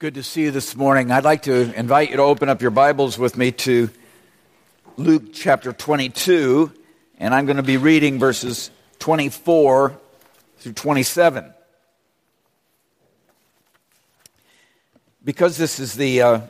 good 0.00 0.14
to 0.14 0.22
see 0.22 0.42
you 0.42 0.52
this 0.52 0.76
morning. 0.76 1.10
I'd 1.10 1.24
like 1.24 1.42
to 1.42 1.74
invite 1.74 2.10
you 2.10 2.18
to 2.18 2.22
open 2.22 2.48
up 2.48 2.62
your 2.62 2.70
Bibles 2.70 3.18
with 3.18 3.36
me 3.36 3.50
to 3.50 3.90
Luke 4.96 5.32
chapter 5.32 5.72
22, 5.72 6.72
and 7.18 7.34
I'm 7.34 7.46
going 7.46 7.56
to 7.56 7.64
be 7.64 7.78
reading 7.78 8.20
verses 8.20 8.70
24 9.00 9.98
through 10.58 10.72
27. 10.72 11.52
Because 15.24 15.56
this 15.56 15.80
is 15.80 15.94
the, 15.94 16.22
uh, 16.22 16.40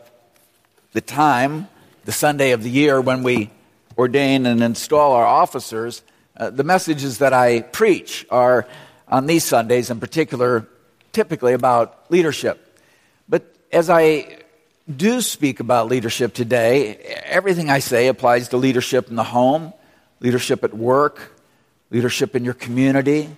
the 0.93 1.01
time, 1.01 1.69
the 2.05 2.13
Sunday 2.13 2.51
of 2.51 2.63
the 2.63 2.69
year, 2.69 3.01
when 3.01 3.23
we 3.23 3.51
ordain 3.97 4.45
and 4.45 4.63
install 4.63 5.13
our 5.13 5.25
officers, 5.25 6.03
uh, 6.37 6.51
the 6.51 6.65
messages 6.65 7.17
that 7.17 7.33
I 7.33 7.63
preach 7.63 8.27
are 8.29 8.69
on 9.09 9.25
these 9.25 9.45
Sundays 9.45 9.89
in 9.89 10.01
particular, 10.01 10.69
typically 11.13 11.55
about 11.55 12.11
leadership 12.11 12.67
as 13.73 13.91
I 13.91 14.39
do 14.95 15.21
speak 15.21 15.61
about 15.61 15.89
leadership 15.89 16.33
today, 16.35 16.97
everything 17.25 17.71
I 17.71 17.81
say 17.81 18.09
applies 18.09 18.49
to 18.49 18.57
leadership 18.57 19.09
in 19.11 19.17
the 19.17 19.25
home, 19.25 19.73
leadership 20.21 20.65
at 20.65 20.75
work, 20.75 21.33
leadership 21.91 22.35
in 22.35 22.45
your 22.45 22.55
community, 22.55 23.29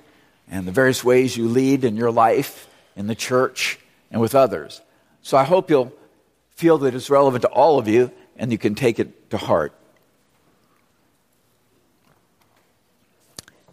and 0.48 0.66
the 0.66 0.72
various 0.72 1.02
ways 1.02 1.36
you 1.36 1.48
lead 1.48 1.84
in 1.84 1.96
your 1.96 2.10
life, 2.10 2.68
in 2.96 3.06
the 3.06 3.14
church, 3.14 3.78
and 4.10 4.20
with 4.20 4.34
others. 4.34 4.80
So 5.22 5.36
I 5.36 5.44
hope 5.44 5.70
you'll 5.70 5.92
feel 6.50 6.78
that 6.78 6.94
it's 6.94 7.10
relevant 7.10 7.42
to 7.42 7.48
all 7.48 7.78
of 7.78 7.88
you 7.88 8.10
and 8.36 8.52
you 8.52 8.58
can 8.58 8.74
take 8.74 8.98
it 8.98 9.30
to 9.30 9.36
heart. 9.36 9.72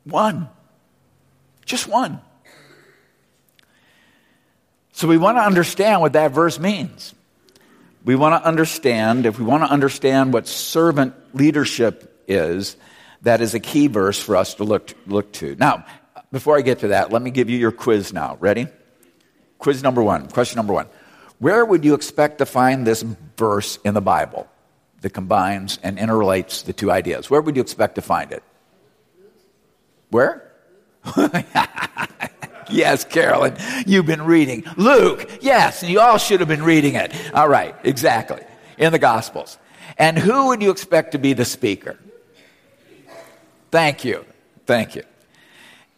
one. 0.04 0.48
Just 1.66 1.86
one. 1.86 2.20
So 4.92 5.06
we 5.06 5.18
want 5.18 5.36
to 5.36 5.42
understand 5.42 6.00
what 6.00 6.14
that 6.14 6.32
verse 6.32 6.58
means. 6.58 7.14
We 8.02 8.16
want 8.16 8.42
to 8.42 8.48
understand, 8.48 9.26
if 9.26 9.38
we 9.38 9.44
want 9.44 9.62
to 9.64 9.70
understand 9.70 10.32
what 10.32 10.48
servant 10.48 11.14
leadership 11.34 12.24
is, 12.26 12.76
that 13.22 13.42
is 13.42 13.54
a 13.54 13.60
key 13.60 13.88
verse 13.88 14.18
for 14.18 14.36
us 14.36 14.54
to 14.54 14.64
look, 14.64 14.94
look 15.06 15.32
to. 15.34 15.54
Now, 15.56 15.84
before 16.32 16.56
I 16.56 16.62
get 16.62 16.78
to 16.78 16.88
that, 16.88 17.12
let 17.12 17.20
me 17.20 17.30
give 17.30 17.50
you 17.50 17.58
your 17.58 17.72
quiz 17.72 18.12
now. 18.12 18.38
Ready? 18.40 18.68
Quiz 19.58 19.82
number 19.82 20.02
one. 20.02 20.28
Question 20.28 20.56
number 20.56 20.72
one. 20.72 20.86
Where 21.38 21.64
would 21.64 21.84
you 21.84 21.94
expect 21.94 22.38
to 22.38 22.46
find 22.46 22.86
this 22.86 23.02
verse 23.36 23.78
in 23.84 23.94
the 23.94 24.00
Bible 24.00 24.48
that 25.02 25.10
combines 25.10 25.78
and 25.82 25.98
interrelates 25.98 26.64
the 26.64 26.72
two 26.72 26.90
ideas? 26.90 27.28
Where 27.28 27.40
would 27.40 27.56
you 27.56 27.62
expect 27.62 27.96
to 27.96 28.02
find 28.02 28.32
it? 28.32 28.42
Where? 30.10 30.50
yes, 32.70 33.04
Carolyn, 33.04 33.56
you've 33.86 34.06
been 34.06 34.22
reading. 34.22 34.64
Luke, 34.76 35.30
yes, 35.40 35.82
and 35.82 35.92
you 35.92 36.00
all 36.00 36.18
should 36.18 36.40
have 36.40 36.48
been 36.48 36.62
reading 36.62 36.94
it. 36.94 37.12
All 37.34 37.48
right, 37.48 37.74
exactly. 37.84 38.42
In 38.78 38.92
the 38.92 38.98
Gospels. 38.98 39.58
And 39.98 40.18
who 40.18 40.48
would 40.48 40.62
you 40.62 40.70
expect 40.70 41.12
to 41.12 41.18
be 41.18 41.32
the 41.32 41.44
speaker? 41.44 41.98
Thank 43.70 44.04
you. 44.04 44.24
Thank 44.66 44.94
you. 44.94 45.02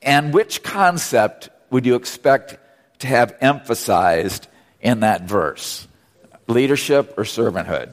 And 0.02 0.32
which 0.32 0.62
concept 0.62 1.48
would 1.70 1.86
you 1.86 1.94
expect 1.94 2.58
to 3.00 3.06
have 3.06 3.36
emphasized 3.40 4.48
in 4.80 5.00
that 5.00 5.22
verse? 5.22 5.86
Leadership 6.46 7.14
or 7.18 7.24
servanthood? 7.24 7.90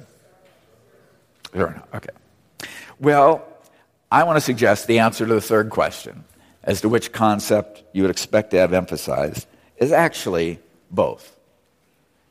Okay. 1.93 2.09
Well, 2.99 3.45
I 4.11 4.23
want 4.23 4.37
to 4.37 4.41
suggest 4.41 4.87
the 4.87 4.99
answer 4.99 5.25
to 5.25 5.33
the 5.33 5.41
third 5.41 5.69
question 5.69 6.23
as 6.63 6.81
to 6.81 6.89
which 6.89 7.11
concept 7.11 7.83
you 7.93 8.01
would 8.03 8.11
expect 8.11 8.51
to 8.51 8.57
have 8.57 8.73
emphasized 8.73 9.47
is 9.77 9.91
actually 9.91 10.59
both. 10.91 11.37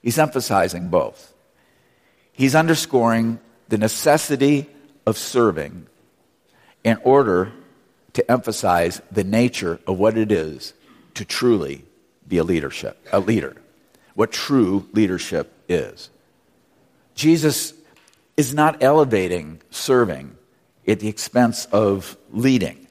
He's 0.03 0.19
emphasizing 0.19 0.88
both. 0.88 1.32
He's 2.32 2.54
underscoring 2.54 3.38
the 3.69 3.78
necessity 3.78 4.69
of 5.06 5.16
serving 5.16 5.87
in 6.82 6.98
order 7.04 7.53
to 8.14 8.31
emphasize 8.31 9.00
the 9.10 9.25
nature 9.25 9.81
of 9.87 9.98
what 9.98 10.16
it 10.16 10.31
is 10.31 10.75
to 11.14 11.25
truly 11.25 11.84
be 12.26 12.38
a 12.38 12.44
leadership, 12.44 13.06
a 13.12 13.20
leader 13.20 13.56
what 14.14 14.32
true 14.32 14.86
leadership 14.92 15.52
is. 15.69 16.10
Jesus 17.14 17.72
is 18.36 18.54
not 18.54 18.82
elevating 18.82 19.60
serving 19.70 20.36
at 20.86 21.00
the 21.00 21.08
expense 21.08 21.66
of 21.66 22.16
leading. 22.32 22.86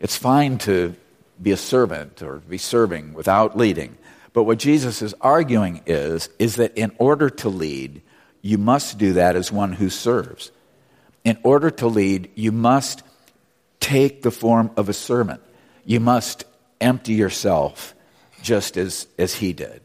It's 0.00 0.16
fine 0.16 0.58
to 0.58 0.94
be 1.40 1.52
a 1.52 1.56
servant 1.56 2.22
or 2.22 2.38
be 2.38 2.58
serving 2.58 3.14
without 3.14 3.56
leading. 3.56 3.96
But 4.32 4.44
what 4.44 4.58
Jesus 4.58 5.02
is 5.02 5.14
arguing 5.20 5.82
is, 5.86 6.28
is 6.38 6.56
that 6.56 6.76
in 6.76 6.92
order 6.98 7.30
to 7.30 7.48
lead, 7.48 8.02
you 8.42 8.58
must 8.58 8.98
do 8.98 9.14
that 9.14 9.36
as 9.36 9.50
one 9.50 9.72
who 9.72 9.90
serves. 9.90 10.50
In 11.24 11.38
order 11.42 11.70
to 11.70 11.86
lead, 11.86 12.30
you 12.34 12.52
must 12.52 13.02
take 13.80 14.22
the 14.22 14.30
form 14.30 14.70
of 14.76 14.88
a 14.88 14.92
servant. 14.92 15.40
You 15.84 16.00
must 16.00 16.44
empty 16.80 17.14
yourself 17.14 17.94
just 18.42 18.76
as, 18.76 19.06
as 19.18 19.34
he 19.34 19.52
did. 19.52 19.80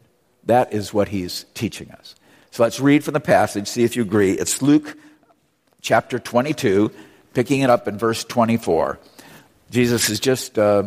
That 0.45 0.74
is 0.74 0.94
what 0.94 1.10
he's 1.10 1.45
teaching 1.54 1.92
us. 1.92 2.16
So 2.51 2.63
let's 2.63 2.80
read 2.80 3.04
from 3.04 3.13
the 3.13 3.19
passage, 3.19 3.68
see 3.68 3.84
if 3.84 3.95
you 3.95 4.01
agree. 4.01 4.34
It's 4.34 4.62
Luke 4.62 4.98
chapter 5.81 6.19
22, 6.19 6.92
picking 7.34 7.62
it 7.62 7.69
up 7.69 7.88
in 7.88 7.98
verse 7.98 8.24
24. 8.24 9.00
Jesus 9.72 10.07
has 10.07 10.19
just 10.19 10.60
uh, 10.60 10.84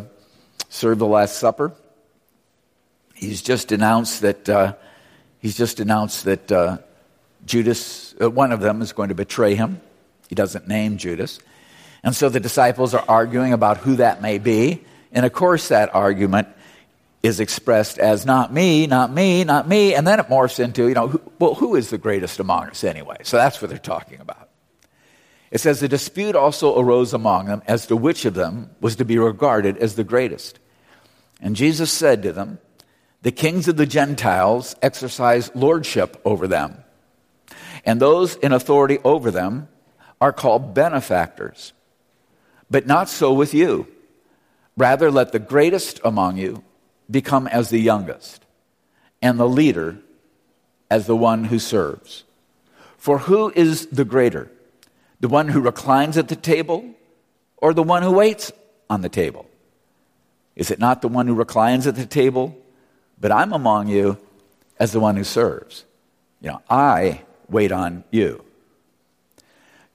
served 0.68 1.00
the 1.00 1.06
Last 1.06 1.38
Supper. 1.38 1.72
He's 3.14 3.42
just 3.42 3.72
announced 3.72 4.22
that 4.22 4.48
uh, 4.48 4.74
he's 5.38 5.56
just 5.56 5.80
announced 5.80 6.24
that 6.24 6.52
uh, 6.52 6.78
Judas, 7.44 8.14
uh, 8.20 8.30
one 8.30 8.52
of 8.52 8.60
them, 8.60 8.82
is 8.82 8.92
going 8.92 9.08
to 9.08 9.14
betray 9.14 9.54
him. 9.54 9.80
He 10.28 10.34
doesn't 10.34 10.68
name 10.68 10.98
Judas, 10.98 11.38
and 12.02 12.14
so 12.14 12.28
the 12.28 12.40
disciples 12.40 12.94
are 12.94 13.04
arguing 13.08 13.52
about 13.52 13.78
who 13.78 13.96
that 13.96 14.20
may 14.20 14.38
be. 14.38 14.84
And 15.12 15.24
of 15.24 15.32
course, 15.32 15.68
that 15.68 15.94
argument 15.94 16.48
is 17.22 17.40
expressed 17.40 17.98
as 17.98 18.24
not 18.24 18.52
me, 18.52 18.86
not 18.86 19.12
me, 19.12 19.44
not 19.44 19.68
me, 19.68 19.94
and 19.94 20.06
then 20.06 20.20
it 20.20 20.26
morphs 20.26 20.60
into, 20.62 20.88
you 20.88 20.94
know, 20.94 21.08
who, 21.08 21.20
well, 21.38 21.54
who 21.54 21.74
is 21.74 21.90
the 21.90 21.98
greatest 21.98 22.38
among 22.40 22.68
us 22.68 22.84
anyway? 22.84 23.16
So 23.22 23.36
that's 23.36 23.60
what 23.60 23.68
they're 23.68 23.78
talking 23.78 24.20
about. 24.20 24.48
It 25.50 25.58
says 25.58 25.80
the 25.80 25.88
dispute 25.88 26.36
also 26.36 26.78
arose 26.78 27.14
among 27.14 27.46
them 27.46 27.62
as 27.66 27.86
to 27.86 27.96
which 27.96 28.24
of 28.24 28.34
them 28.34 28.70
was 28.80 28.96
to 28.96 29.04
be 29.04 29.18
regarded 29.18 29.78
as 29.78 29.94
the 29.94 30.04
greatest. 30.04 30.58
And 31.40 31.56
Jesus 31.56 31.92
said 31.92 32.22
to 32.22 32.32
them, 32.32 32.58
The 33.22 33.32
kings 33.32 33.68
of 33.68 33.76
the 33.76 33.86
Gentiles 33.86 34.74
exercise 34.82 35.54
lordship 35.54 36.20
over 36.24 36.46
them, 36.46 36.82
and 37.84 38.00
those 38.00 38.36
in 38.36 38.52
authority 38.52 38.98
over 39.04 39.30
them 39.30 39.68
are 40.20 40.32
called 40.32 40.74
benefactors. 40.74 41.72
But 42.70 42.86
not 42.86 43.08
so 43.08 43.32
with 43.32 43.54
you. 43.54 43.86
Rather, 44.76 45.10
let 45.10 45.32
the 45.32 45.38
greatest 45.38 46.00
among 46.04 46.36
you 46.36 46.62
become 47.10 47.46
as 47.46 47.70
the 47.70 47.80
youngest, 47.80 48.44
and 49.22 49.38
the 49.38 49.48
leader 49.48 49.98
as 50.90 51.06
the 51.06 51.16
one 51.16 51.44
who 51.44 51.58
serves. 51.58 52.24
For 52.96 53.18
who 53.18 53.52
is 53.54 53.86
the 53.86 54.04
greater? 54.04 54.50
The 55.20 55.28
one 55.28 55.48
who 55.48 55.60
reclines 55.60 56.18
at 56.18 56.28
the 56.28 56.36
table 56.36 56.94
or 57.56 57.72
the 57.72 57.82
one 57.82 58.02
who 58.02 58.12
waits 58.12 58.52
on 58.88 59.00
the 59.00 59.08
table? 59.08 59.48
Is 60.54 60.70
it 60.70 60.78
not 60.78 61.02
the 61.02 61.08
one 61.08 61.26
who 61.26 61.34
reclines 61.34 61.86
at 61.86 61.96
the 61.96 62.06
table? 62.06 62.56
But 63.20 63.32
I'm 63.32 63.52
among 63.52 63.88
you 63.88 64.18
as 64.78 64.92
the 64.92 65.00
one 65.00 65.16
who 65.16 65.24
serves. 65.24 65.84
You 66.40 66.50
know, 66.50 66.62
I 66.68 67.22
wait 67.48 67.72
on 67.72 68.04
you. 68.10 68.44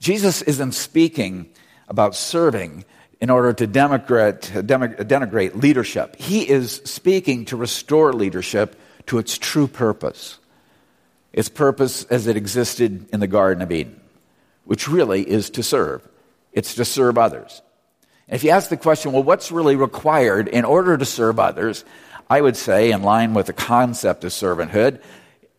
Jesus 0.00 0.42
isn't 0.42 0.72
speaking 0.72 1.50
about 1.88 2.14
serving 2.14 2.84
in 3.22 3.30
order 3.30 3.52
to 3.52 3.68
denigrate 3.68 5.54
leadership. 5.62 6.16
He 6.16 6.46
is 6.46 6.82
speaking 6.84 7.44
to 7.46 7.56
restore 7.56 8.12
leadership 8.12 8.74
to 9.06 9.18
its 9.18 9.38
true 9.38 9.68
purpose, 9.68 10.40
its 11.32 11.48
purpose 11.48 12.02
as 12.06 12.26
it 12.26 12.36
existed 12.36 13.08
in 13.12 13.20
the 13.20 13.28
Garden 13.28 13.62
of 13.62 13.70
Eden, 13.70 14.00
which 14.64 14.88
really 14.88 15.22
is 15.22 15.50
to 15.50 15.62
serve. 15.62 16.06
It's 16.52 16.74
to 16.74 16.84
serve 16.84 17.16
others. 17.16 17.62
And 18.26 18.34
if 18.34 18.42
you 18.42 18.50
ask 18.50 18.68
the 18.68 18.76
question, 18.76 19.12
well, 19.12 19.22
what's 19.22 19.52
really 19.52 19.76
required 19.76 20.48
in 20.48 20.64
order 20.64 20.98
to 20.98 21.04
serve 21.04 21.38
others? 21.38 21.84
I 22.28 22.40
would 22.40 22.56
say, 22.56 22.90
in 22.90 23.04
line 23.04 23.34
with 23.34 23.46
the 23.46 23.52
concept 23.52 24.24
of 24.24 24.32
servanthood, 24.32 25.00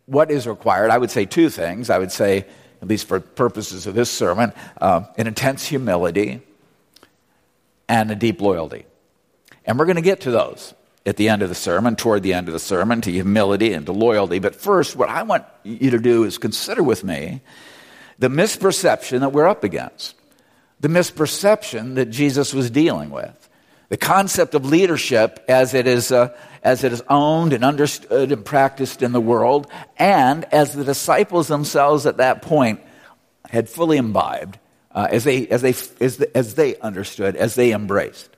what 0.04 0.30
is 0.30 0.46
required? 0.46 0.90
I 0.90 0.98
would 0.98 1.10
say 1.10 1.24
two 1.24 1.48
things. 1.48 1.88
I 1.88 1.96
would 1.96 2.12
say, 2.12 2.44
at 2.82 2.88
least 2.88 3.08
for 3.08 3.20
purposes 3.20 3.86
of 3.86 3.94
this 3.94 4.10
sermon, 4.10 4.52
uh, 4.82 5.04
an 5.16 5.26
intense 5.26 5.64
humility 5.64 6.42
and 7.88 8.10
a 8.10 8.14
deep 8.14 8.40
loyalty. 8.40 8.86
And 9.64 9.78
we're 9.78 9.86
going 9.86 9.96
to 9.96 10.02
get 10.02 10.22
to 10.22 10.30
those 10.30 10.74
at 11.06 11.16
the 11.16 11.28
end 11.28 11.42
of 11.42 11.48
the 11.48 11.54
sermon, 11.54 11.96
toward 11.96 12.22
the 12.22 12.34
end 12.34 12.48
of 12.48 12.52
the 12.52 12.60
sermon, 12.60 13.00
to 13.02 13.10
humility 13.10 13.72
and 13.72 13.86
to 13.86 13.92
loyalty. 13.92 14.38
But 14.38 14.54
first, 14.54 14.96
what 14.96 15.08
I 15.08 15.22
want 15.22 15.44
you 15.62 15.90
to 15.90 15.98
do 15.98 16.24
is 16.24 16.38
consider 16.38 16.82
with 16.82 17.04
me 17.04 17.42
the 18.18 18.28
misperception 18.28 19.20
that 19.20 19.32
we're 19.32 19.48
up 19.48 19.64
against, 19.64 20.14
the 20.80 20.88
misperception 20.88 21.96
that 21.96 22.06
Jesus 22.06 22.54
was 22.54 22.70
dealing 22.70 23.10
with. 23.10 23.48
The 23.90 23.96
concept 23.98 24.54
of 24.54 24.64
leadership 24.64 25.44
as 25.46 25.74
it 25.74 25.86
is, 25.86 26.10
uh, 26.10 26.34
as 26.62 26.84
it 26.84 26.92
is 26.92 27.02
owned 27.08 27.52
and 27.52 27.64
understood 27.64 28.32
and 28.32 28.44
practiced 28.44 29.02
in 29.02 29.12
the 29.12 29.20
world, 29.20 29.70
and 29.98 30.44
as 30.46 30.72
the 30.72 30.84
disciples 30.84 31.48
themselves 31.48 32.06
at 32.06 32.16
that 32.16 32.42
point 32.42 32.80
had 33.50 33.68
fully 33.68 33.98
imbibed 33.98 34.58
uh, 34.94 35.08
as, 35.10 35.24
they, 35.24 35.48
as, 35.48 35.62
they, 35.62 35.74
as, 36.04 36.16
the, 36.18 36.36
as 36.36 36.54
they 36.54 36.76
understood, 36.78 37.36
as 37.36 37.54
they 37.54 37.72
embraced. 37.72 38.30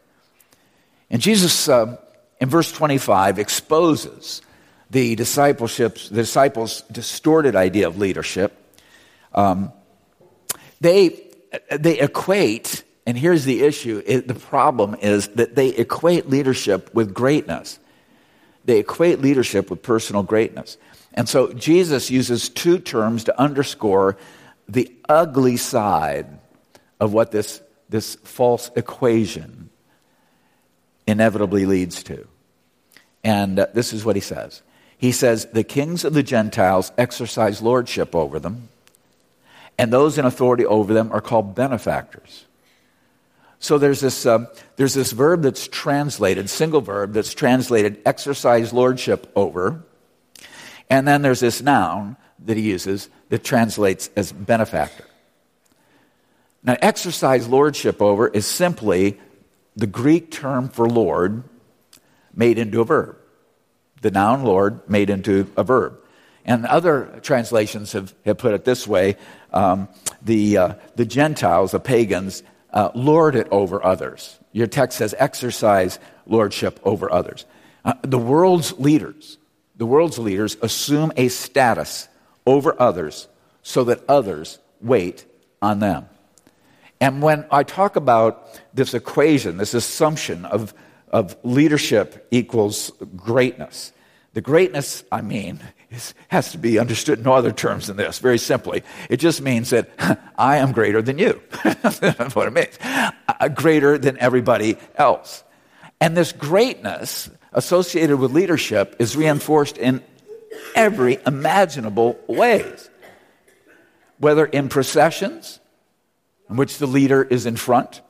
And 1.10 1.20
Jesus, 1.20 1.68
uh, 1.68 1.98
in 2.40 2.48
verse 2.48 2.72
25, 2.72 3.38
exposes 3.38 4.42
the 4.90 5.14
discipleship's, 5.14 6.08
the 6.08 6.16
disciples' 6.16 6.82
distorted 6.90 7.56
idea 7.56 7.86
of 7.86 7.98
leadership. 7.98 8.56
Um, 9.34 9.72
they, 10.80 11.20
they 11.70 12.00
equate, 12.00 12.84
and 13.06 13.18
here's 13.18 13.44
the 13.44 13.62
issue 13.62 14.02
it, 14.06 14.28
the 14.28 14.34
problem 14.34 14.94
is 14.96 15.28
that 15.28 15.54
they 15.54 15.68
equate 15.68 16.28
leadership 16.28 16.94
with 16.94 17.12
greatness. 17.12 17.78
They 18.64 18.78
equate 18.78 19.20
leadership 19.20 19.70
with 19.70 19.82
personal 19.82 20.22
greatness. 20.22 20.76
And 21.14 21.28
so 21.28 21.52
Jesus 21.52 22.10
uses 22.10 22.48
two 22.48 22.78
terms 22.78 23.24
to 23.24 23.40
underscore 23.40 24.16
the 24.68 24.92
ugly 25.08 25.56
side 25.56 26.26
of 27.00 27.12
what 27.12 27.30
this, 27.30 27.60
this 27.88 28.16
false 28.16 28.70
equation 28.76 29.70
inevitably 31.06 31.66
leads 31.66 32.02
to. 32.04 32.26
And 33.22 33.58
uh, 33.58 33.66
this 33.74 33.92
is 33.92 34.04
what 34.04 34.16
he 34.16 34.22
says 34.22 34.62
He 34.98 35.12
says, 35.12 35.46
The 35.52 35.64
kings 35.64 36.04
of 36.04 36.14
the 36.14 36.22
Gentiles 36.22 36.92
exercise 36.96 37.62
lordship 37.62 38.14
over 38.14 38.38
them, 38.38 38.68
and 39.78 39.92
those 39.92 40.18
in 40.18 40.24
authority 40.24 40.64
over 40.64 40.94
them 40.94 41.12
are 41.12 41.20
called 41.20 41.54
benefactors. 41.54 42.44
So 43.58 43.78
there's 43.78 44.00
this, 44.00 44.26
uh, 44.26 44.46
there's 44.76 44.94
this 44.94 45.12
verb 45.12 45.42
that's 45.42 45.66
translated, 45.66 46.50
single 46.50 46.80
verb 46.80 47.14
that's 47.14 47.34
translated 47.34 48.00
exercise 48.04 48.72
lordship 48.72 49.30
over. 49.34 49.82
And 50.90 51.08
then 51.08 51.22
there's 51.22 51.40
this 51.40 51.62
noun 51.62 52.16
that 52.44 52.56
he 52.56 52.62
uses 52.62 53.08
that 53.30 53.42
translates 53.42 54.10
as 54.14 54.30
benefactor. 54.30 55.04
Now, 56.66 56.76
exercise 56.82 57.46
lordship 57.46 58.02
over 58.02 58.26
is 58.26 58.44
simply 58.44 59.20
the 59.76 59.86
Greek 59.86 60.32
term 60.32 60.68
for 60.68 60.88
Lord 60.88 61.44
made 62.34 62.58
into 62.58 62.80
a 62.80 62.84
verb. 62.84 63.16
The 64.02 64.10
noun 64.10 64.42
Lord 64.42 64.88
made 64.90 65.08
into 65.08 65.50
a 65.56 65.62
verb. 65.62 65.98
And 66.44 66.66
other 66.66 67.20
translations 67.22 67.92
have, 67.92 68.14
have 68.24 68.38
put 68.38 68.52
it 68.52 68.64
this 68.64 68.86
way 68.86 69.16
um, 69.52 69.88
the, 70.22 70.58
uh, 70.58 70.74
the 70.96 71.06
Gentiles, 71.06 71.70
the 71.70 71.80
pagans, 71.80 72.42
uh, 72.72 72.90
lord 72.94 73.36
it 73.36 73.46
over 73.50 73.82
others. 73.82 74.38
Your 74.52 74.66
text 74.66 74.98
says 74.98 75.14
exercise 75.18 75.98
lordship 76.26 76.80
over 76.82 77.10
others. 77.10 77.46
Uh, 77.84 77.94
the 78.02 78.18
world's 78.18 78.78
leaders, 78.78 79.38
the 79.76 79.86
world's 79.86 80.18
leaders 80.18 80.56
assume 80.60 81.12
a 81.16 81.28
status 81.28 82.08
over 82.44 82.74
others 82.80 83.28
so 83.62 83.84
that 83.84 84.02
others 84.08 84.58
wait 84.80 85.24
on 85.62 85.78
them. 85.78 86.08
And 87.00 87.22
when 87.22 87.46
I 87.50 87.62
talk 87.62 87.96
about 87.96 88.60
this 88.74 88.94
equation, 88.94 89.58
this 89.58 89.74
assumption 89.74 90.44
of, 90.44 90.74
of 91.08 91.36
leadership 91.42 92.26
equals 92.30 92.90
greatness, 93.16 93.92
the 94.32 94.40
greatness, 94.40 95.04
I 95.10 95.22
mean, 95.22 95.60
is, 95.90 96.14
has 96.28 96.52
to 96.52 96.58
be 96.58 96.78
understood 96.78 97.18
in 97.18 97.26
other 97.26 97.52
terms 97.52 97.86
than 97.86 97.96
this, 97.96 98.18
very 98.18 98.38
simply. 98.38 98.82
It 99.08 99.18
just 99.18 99.40
means 99.40 99.70
that 99.70 99.90
I 100.38 100.58
am 100.58 100.72
greater 100.72 101.02
than 101.02 101.18
you. 101.18 101.40
That's 101.64 102.34
what 102.34 102.46
it 102.46 102.52
means. 102.52 102.78
Uh, 102.82 103.48
greater 103.48 103.98
than 103.98 104.18
everybody 104.18 104.76
else. 104.96 105.42
And 106.00 106.16
this 106.16 106.32
greatness 106.32 107.30
associated 107.52 108.18
with 108.18 108.32
leadership 108.32 108.96
is 108.98 109.16
reinforced 109.16 109.78
in 109.78 110.02
every 110.74 111.18
imaginable 111.26 112.18
ways. 112.26 112.90
Whether 114.18 114.46
in 114.46 114.68
processions, 114.68 115.60
in 116.48 116.56
which 116.56 116.78
the 116.78 116.86
leader 116.86 117.22
is 117.22 117.46
in 117.46 117.56
front, 117.56 118.00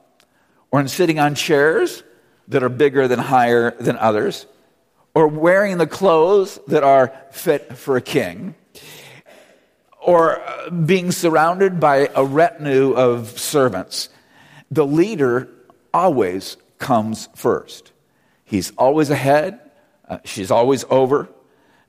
or 0.70 0.80
in 0.80 0.88
sitting 0.88 1.18
on 1.18 1.34
chairs 1.34 2.02
that 2.48 2.62
are 2.62 2.68
bigger 2.68 3.08
than 3.08 3.18
higher 3.18 3.72
than 3.72 3.96
others, 3.96 4.46
or 5.14 5.28
wearing 5.28 5.78
the 5.78 5.86
clothes 5.86 6.58
that 6.68 6.84
are 6.84 7.12
fit 7.30 7.76
for 7.76 7.96
a 7.96 8.02
king, 8.02 8.54
or 10.00 10.40
uh, 10.40 10.70
being 10.70 11.10
surrounded 11.10 11.80
by 11.80 12.08
a 12.14 12.24
retinue 12.24 12.92
of 12.92 13.38
servants. 13.38 14.08
The 14.70 14.86
leader 14.86 15.48
always 15.92 16.56
comes 16.78 17.28
first. 17.34 17.92
He's 18.44 18.72
always 18.76 19.10
ahead, 19.10 19.58
uh, 20.08 20.18
she's 20.24 20.50
always 20.50 20.84
over. 20.90 21.28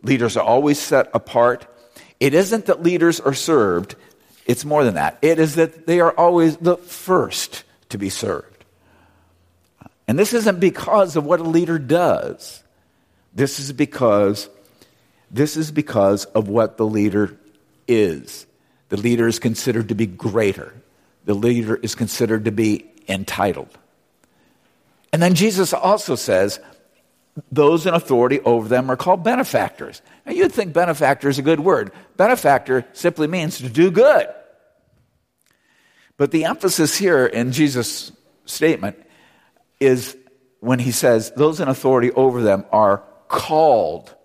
Leaders 0.01 0.37
are 0.37 0.43
always 0.43 0.79
set 0.79 1.09
apart. 1.13 1.67
It 2.19 2.33
isn't 2.33 2.67
that 2.67 2.81
leaders 2.81 3.19
are 3.19 3.33
served, 3.33 3.95
it's 4.47 4.65
more 4.65 4.83
than 4.83 4.95
that. 4.95 5.19
It 5.21 5.37
is 5.37 5.55
that 5.55 5.85
they 5.85 5.99
are 5.99 6.11
always 6.11 6.57
the 6.57 6.77
first 6.77 7.63
to 7.89 7.97
be 7.97 8.09
served. 8.09 8.65
And 10.07 10.17
this 10.17 10.33
isn't 10.33 10.59
because 10.59 11.17
of 11.17 11.25
what 11.25 11.41
a 11.41 11.43
leader 11.43 11.77
does. 11.77 12.63
This 13.35 13.59
is 13.59 13.73
because 13.73 14.49
this 15.29 15.57
is 15.57 15.71
because 15.71 16.23
of 16.25 16.47
what 16.47 16.77
the 16.77 16.85
leader 16.85 17.37
is. 17.87 18.45
The 18.87 18.97
leader 18.97 19.27
is 19.27 19.39
considered 19.39 19.89
to 19.89 19.95
be 19.95 20.05
greater. 20.05 20.73
The 21.25 21.33
leader 21.33 21.75
is 21.75 21.93
considered 21.93 22.45
to 22.45 22.51
be 22.51 22.89
entitled. 23.09 23.77
And 25.11 25.21
then 25.21 25.35
Jesus 25.35 25.73
also 25.73 26.15
says, 26.15 26.61
those 27.51 27.85
in 27.85 27.93
authority 27.93 28.39
over 28.41 28.67
them 28.67 28.89
are 28.89 28.97
called 28.97 29.23
benefactors. 29.23 30.01
Now, 30.25 30.33
you'd 30.33 30.51
think 30.51 30.73
benefactor 30.73 31.29
is 31.29 31.39
a 31.39 31.43
good 31.43 31.59
word. 31.59 31.91
Benefactor 32.15 32.85
simply 32.93 33.27
means 33.27 33.57
to 33.59 33.69
do 33.69 33.91
good. 33.91 34.27
But 36.17 36.31
the 36.31 36.45
emphasis 36.45 36.97
here 36.97 37.25
in 37.25 37.51
Jesus' 37.51 38.11
statement 38.45 38.97
is 39.79 40.17
when 40.59 40.79
he 40.79 40.91
says 40.91 41.31
those 41.35 41.59
in 41.59 41.67
authority 41.67 42.11
over 42.11 42.41
them 42.41 42.65
are 42.71 43.03
called 43.27 44.15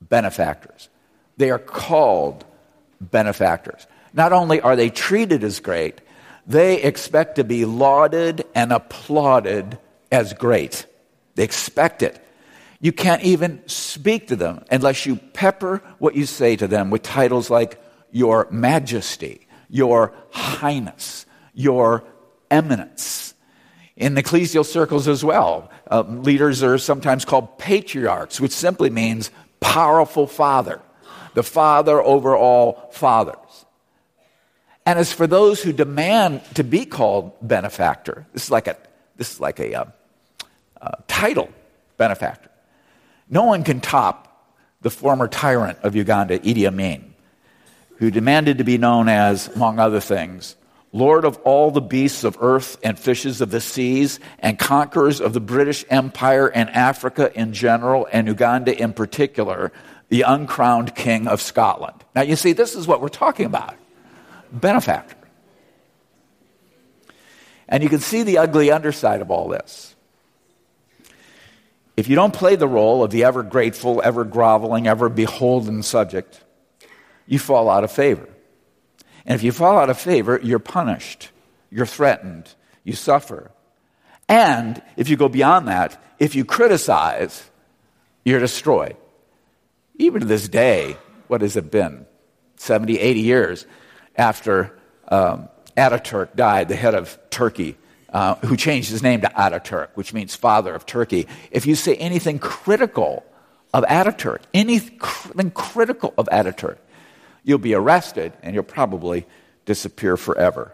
benefactors. 0.00 0.88
They 1.36 1.50
are 1.50 1.58
called 1.58 2.44
benefactors. 3.00 3.86
Not 4.12 4.32
only 4.32 4.60
are 4.60 4.76
they 4.76 4.90
treated 4.90 5.44
as 5.44 5.60
great, 5.60 6.00
They 6.46 6.82
expect 6.82 7.36
to 7.36 7.44
be 7.44 7.64
lauded 7.64 8.44
and 8.54 8.72
applauded 8.72 9.78
as 10.12 10.32
great. 10.34 10.86
They 11.36 11.44
expect 11.44 12.02
it. 12.02 12.20
You 12.80 12.92
can't 12.92 13.22
even 13.22 13.66
speak 13.66 14.28
to 14.28 14.36
them 14.36 14.64
unless 14.70 15.06
you 15.06 15.16
pepper 15.16 15.82
what 15.98 16.14
you 16.14 16.26
say 16.26 16.56
to 16.56 16.66
them 16.66 16.90
with 16.90 17.02
titles 17.02 17.50
like 17.50 17.82
Your 18.10 18.48
Majesty, 18.50 19.46
Your 19.68 20.14
Highness, 20.30 21.26
Your 21.54 22.04
Eminence. 22.50 23.34
In 23.96 24.16
ecclesial 24.16 24.66
circles 24.66 25.06
as 25.06 25.24
well, 25.24 25.70
uh, 25.90 26.02
leaders 26.02 26.62
are 26.62 26.78
sometimes 26.78 27.24
called 27.24 27.58
patriarchs, 27.58 28.40
which 28.40 28.52
simply 28.52 28.90
means 28.90 29.30
powerful 29.60 30.26
father, 30.26 30.82
the 31.34 31.42
father 31.44 32.02
over 32.02 32.36
all 32.36 32.90
fathers. 32.92 33.64
And 34.86 34.98
as 34.98 35.12
for 35.12 35.26
those 35.26 35.62
who 35.62 35.72
demand 35.72 36.42
to 36.54 36.64
be 36.64 36.84
called 36.84 37.32
benefactor, 37.40 38.26
this 38.32 38.44
is 38.44 38.50
like 38.50 38.66
a, 38.66 38.76
this 39.16 39.32
is 39.32 39.40
like 39.40 39.60
a 39.60 39.74
uh, 39.74 39.84
uh, 40.82 40.90
title, 41.06 41.48
benefactor. 41.96 42.50
No 43.28 43.44
one 43.44 43.64
can 43.64 43.80
top 43.80 44.52
the 44.82 44.90
former 44.90 45.28
tyrant 45.28 45.78
of 45.82 45.96
Uganda, 45.96 46.38
Idi 46.38 46.66
Amin, 46.66 47.14
who 47.96 48.10
demanded 48.10 48.58
to 48.58 48.64
be 48.64 48.78
known 48.78 49.08
as, 49.08 49.48
among 49.48 49.78
other 49.78 50.00
things, 50.00 50.56
Lord 50.92 51.24
of 51.24 51.38
all 51.38 51.70
the 51.72 51.80
beasts 51.80 52.22
of 52.22 52.38
earth 52.40 52.76
and 52.84 52.96
fishes 52.98 53.40
of 53.40 53.50
the 53.50 53.60
seas, 53.60 54.20
and 54.38 54.58
conquerors 54.58 55.20
of 55.20 55.32
the 55.32 55.40
British 55.40 55.84
Empire 55.90 56.46
and 56.46 56.70
Africa 56.70 57.32
in 57.34 57.52
general, 57.52 58.06
and 58.12 58.28
Uganda 58.28 58.80
in 58.80 58.92
particular, 58.92 59.72
the 60.08 60.22
uncrowned 60.22 60.94
King 60.94 61.26
of 61.26 61.40
Scotland. 61.40 62.04
Now, 62.14 62.22
you 62.22 62.36
see, 62.36 62.52
this 62.52 62.76
is 62.76 62.86
what 62.86 63.00
we're 63.00 63.08
talking 63.08 63.46
about 63.46 63.74
benefactor. 64.52 65.16
And 67.68 67.82
you 67.82 67.88
can 67.88 67.98
see 67.98 68.22
the 68.22 68.38
ugly 68.38 68.70
underside 68.70 69.20
of 69.20 69.30
all 69.30 69.48
this. 69.48 69.96
If 71.96 72.08
you 72.08 72.16
don't 72.16 72.34
play 72.34 72.56
the 72.56 72.68
role 72.68 73.04
of 73.04 73.10
the 73.10 73.24
ever 73.24 73.42
grateful, 73.42 74.02
ever 74.04 74.24
groveling, 74.24 74.86
ever 74.86 75.08
beholden 75.08 75.82
subject, 75.82 76.42
you 77.26 77.38
fall 77.38 77.70
out 77.70 77.84
of 77.84 77.92
favor. 77.92 78.28
And 79.24 79.34
if 79.34 79.42
you 79.42 79.52
fall 79.52 79.78
out 79.78 79.90
of 79.90 79.98
favor, 79.98 80.40
you're 80.42 80.58
punished, 80.58 81.30
you're 81.70 81.86
threatened, 81.86 82.52
you 82.82 82.94
suffer. 82.94 83.50
And 84.28 84.82
if 84.96 85.08
you 85.08 85.16
go 85.16 85.28
beyond 85.28 85.68
that, 85.68 86.02
if 86.18 86.34
you 86.34 86.44
criticize, 86.44 87.48
you're 88.24 88.40
destroyed. 88.40 88.96
Even 89.96 90.20
to 90.20 90.26
this 90.26 90.48
day, 90.48 90.96
what 91.28 91.42
has 91.42 91.56
it 91.56 91.70
been? 91.70 92.06
70, 92.56 92.98
80 92.98 93.20
years 93.20 93.66
after 94.16 94.78
um, 95.08 95.48
Ataturk 95.76 96.34
died, 96.34 96.68
the 96.68 96.76
head 96.76 96.94
of 96.94 97.18
Turkey, 97.30 97.76
uh, 98.14 98.36
who 98.36 98.56
changed 98.56 98.90
his 98.90 99.02
name 99.02 99.20
to 99.22 99.26
Ataturk, 99.26 99.88
which 99.94 100.14
means 100.14 100.36
father 100.36 100.72
of 100.72 100.86
Turkey. 100.86 101.26
If 101.50 101.66
you 101.66 101.74
say 101.74 101.96
anything 101.96 102.38
critical 102.38 103.24
of 103.74 103.84
Ataturk, 103.84 104.42
anything 104.54 105.50
critical 105.50 106.14
of 106.16 106.28
Ataturk, 106.28 106.78
you'll 107.42 107.58
be 107.58 107.74
arrested 107.74 108.32
and 108.40 108.54
you'll 108.54 108.62
probably 108.62 109.26
disappear 109.66 110.16
forever. 110.16 110.72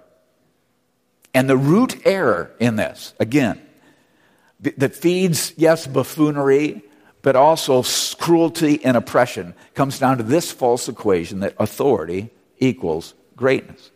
And 1.33 1.49
the 1.49 1.57
root 1.57 2.07
error 2.07 2.51
in 2.61 2.77
this, 2.77 3.15
again, 3.19 3.61
that 4.61 4.95
feeds, 4.95 5.55
yes, 5.57 5.87
buffoonery, 5.87 6.83
but 7.23 7.37
also 7.37 7.83
cruelty 8.19 8.85
and 8.85 8.99
oppression, 8.99 9.55
comes 9.75 9.99
down 9.99 10.19
to 10.19 10.23
this 10.23 10.53
false 10.53 10.89
equation 10.89 11.41
that 11.41 11.55
authority 11.59 12.29
equals 12.59 13.15
greatness. 13.35 13.91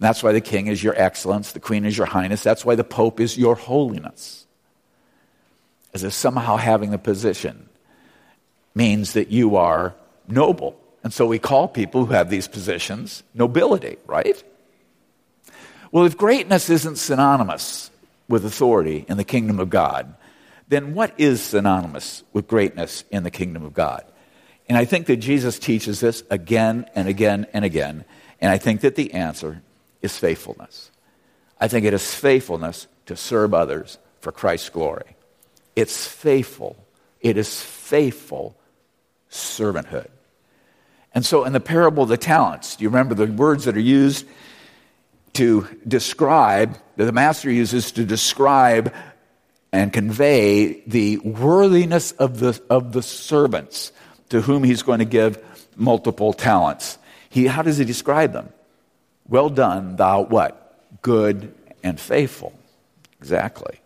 That's 0.00 0.22
why 0.22 0.32
the 0.32 0.40
king 0.40 0.66
is 0.66 0.82
your 0.82 0.94
excellence, 0.96 1.52
the 1.52 1.60
queen 1.60 1.84
is 1.84 1.96
your 1.96 2.06
highness. 2.06 2.42
That's 2.42 2.64
why 2.64 2.74
the 2.74 2.84
pope 2.84 3.20
is 3.20 3.36
your 3.36 3.54
holiness. 3.54 4.46
As 5.92 6.02
if 6.02 6.14
somehow 6.14 6.56
having 6.56 6.90
the 6.90 6.98
position 6.98 7.68
means 8.74 9.12
that 9.12 9.28
you 9.28 9.56
are 9.56 9.94
noble. 10.26 10.80
And 11.04 11.12
so 11.12 11.26
we 11.26 11.38
call 11.38 11.68
people 11.68 12.06
who 12.06 12.12
have 12.12 12.30
these 12.30 12.48
positions 12.48 13.22
nobility, 13.34 13.98
right? 14.06 14.42
Well, 15.92 16.06
if 16.06 16.16
greatness 16.16 16.70
isn't 16.70 16.96
synonymous 16.96 17.90
with 18.28 18.44
authority 18.44 19.04
in 19.08 19.16
the 19.16 19.24
kingdom 19.24 19.60
of 19.60 19.68
God, 19.68 20.14
then 20.68 20.94
what 20.94 21.12
is 21.18 21.42
synonymous 21.42 22.22
with 22.32 22.46
greatness 22.46 23.04
in 23.10 23.22
the 23.22 23.30
kingdom 23.30 23.64
of 23.64 23.74
God? 23.74 24.04
And 24.68 24.78
I 24.78 24.84
think 24.84 25.06
that 25.06 25.16
Jesus 25.16 25.58
teaches 25.58 26.00
this 26.00 26.22
again 26.30 26.86
and 26.94 27.08
again 27.08 27.46
and 27.52 27.64
again. 27.64 28.04
And 28.40 28.52
I 28.52 28.56
think 28.56 28.82
that 28.82 28.94
the 28.94 29.12
answer 29.14 29.62
is 30.02 30.16
faithfulness. 30.16 30.90
I 31.60 31.68
think 31.68 31.84
it 31.84 31.94
is 31.94 32.14
faithfulness 32.14 32.86
to 33.06 33.16
serve 33.16 33.54
others 33.54 33.98
for 34.20 34.32
Christ's 34.32 34.70
glory. 34.70 35.16
It's 35.76 36.06
faithful. 36.06 36.76
It 37.20 37.36
is 37.36 37.60
faithful 37.60 38.56
servanthood. 39.30 40.08
And 41.12 41.24
so 41.24 41.44
in 41.44 41.52
the 41.52 41.60
parable 41.60 42.04
of 42.04 42.08
the 42.08 42.16
talents, 42.16 42.76
do 42.76 42.84
you 42.84 42.88
remember 42.88 43.14
the 43.14 43.26
words 43.26 43.64
that 43.64 43.76
are 43.76 43.80
used 43.80 44.26
to 45.34 45.66
describe, 45.86 46.76
that 46.96 47.04
the 47.04 47.12
master 47.12 47.50
uses 47.50 47.92
to 47.92 48.04
describe 48.04 48.92
and 49.72 49.92
convey 49.92 50.82
the 50.86 51.18
worthiness 51.18 52.12
of 52.12 52.40
the, 52.40 52.60
of 52.68 52.92
the 52.92 53.02
servants 53.02 53.92
to 54.30 54.40
whom 54.40 54.64
he's 54.64 54.82
going 54.82 54.98
to 54.98 55.04
give 55.04 55.42
multiple 55.76 56.32
talents. 56.32 56.98
He, 57.28 57.46
how 57.46 57.62
does 57.62 57.78
he 57.78 57.84
describe 57.84 58.32
them? 58.32 58.52
Well 59.30 59.48
done, 59.48 59.96
thou 59.96 60.22
what? 60.22 61.00
Good 61.00 61.54
and 61.82 61.98
faithful. 61.98 62.52
Exactly. 63.18 63.80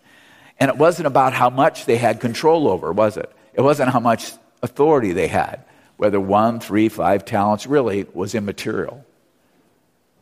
And 0.58 0.68
it 0.68 0.76
wasn't 0.76 1.06
about 1.06 1.32
how 1.32 1.50
much 1.50 1.84
they 1.84 1.96
had 1.96 2.18
control 2.18 2.66
over, 2.66 2.92
was 2.92 3.16
it? 3.16 3.30
It 3.52 3.60
wasn't 3.60 3.90
how 3.90 4.00
much 4.00 4.32
authority 4.62 5.12
they 5.12 5.28
had 5.28 5.64
whether 5.96 6.20
one, 6.20 6.60
three, 6.60 6.88
five 6.88 7.24
talents, 7.24 7.66
really 7.66 8.06
was 8.12 8.34
immaterial. 8.34 9.04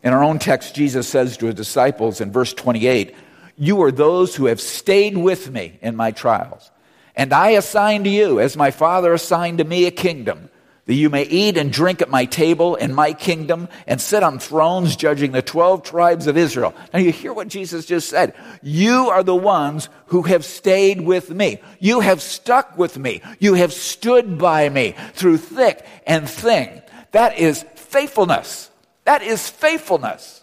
In 0.03 0.13
our 0.13 0.23
own 0.23 0.39
text, 0.39 0.75
Jesus 0.75 1.09
says 1.09 1.37
to 1.39 1.47
his 1.47 1.55
disciples 1.55 2.21
in 2.21 2.33
verse 2.33 2.53
28, 2.53 3.15
You 3.57 3.83
are 3.83 3.93
those 3.93 4.35
who 4.35 4.47
have 4.47 4.61
stayed 4.61 5.17
with 5.17 5.51
me 5.51 5.79
in 5.81 5.97
my 5.97 6.11
trials. 6.11 6.71
And 7.15 7.33
I 7.33 7.51
assign 7.51 8.05
to 8.05 8.11
you, 8.11 8.41
as 8.41 8.57
my 8.57 8.71
Father 8.71 9.13
assigned 9.13 9.59
to 9.59 9.65
me, 9.65 9.87
a 9.87 9.91
kingdom 9.91 10.51
that 10.87 10.95
you 10.95 11.09
may 11.09 11.23
eat 11.23 11.57
and 11.57 11.73
drink 11.73 12.03
at 12.03 12.11
my 12.11 12.25
table 12.25 12.75
in 12.75 12.93
my 12.93 13.13
kingdom 13.13 13.69
and 13.87 14.01
sit 14.01 14.23
on 14.23 14.41
thrones 14.41 14.97
judging 14.97 15.31
the 15.31 15.43
12 15.43 15.85
tribes 15.85 16.27
of 16.27 16.37
Israel. 16.37 16.75
Now 16.93 16.99
you 16.99 17.13
hear 17.13 17.33
what 17.33 17.49
Jesus 17.49 17.87
just 17.87 18.09
said. 18.09 18.35
You 18.63 19.11
are 19.11 19.23
the 19.23 19.35
ones 19.35 19.89
who 20.07 20.23
have 20.23 20.45
stayed 20.45 21.01
with 21.01 21.31
me. 21.31 21.61
You 21.79 22.01
have 22.01 22.21
stuck 22.21 22.77
with 22.77 22.99
me. 22.99 23.23
You 23.39 23.55
have 23.55 23.73
stood 23.73 24.39
by 24.39 24.69
me 24.69 24.97
through 25.13 25.39
thick 25.39 25.87
and 26.05 26.29
thin. 26.29 26.83
That 27.13 27.39
is 27.39 27.65
faithfulness. 27.77 28.71
That 29.05 29.23
is 29.23 29.49
faithfulness, 29.49 30.43